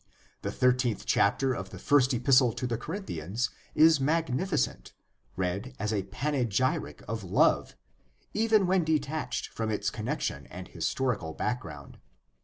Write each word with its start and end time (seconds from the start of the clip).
The 0.41 0.49
thirteenth 0.51 1.05
chapter 1.05 1.53
of 1.53 1.69
the 1.69 1.77
First 1.77 2.11
Epistle 2.11 2.53
to 2.53 2.65
the 2.65 2.75
Corinthians 2.75 3.51
is 3.75 3.99
magnificent, 4.01 4.93
read 5.35 5.75
as 5.77 5.93
a 5.93 6.01
panegyric 6.05 7.03
of 7.07 7.23
love, 7.23 7.75
even 8.33 8.65
when 8.65 8.83
detached 8.83 9.49
from 9.49 9.69
its 9.69 9.91
connection 9.91 10.47
and 10.47 10.67
historic 10.67 11.19
background. 11.37 11.99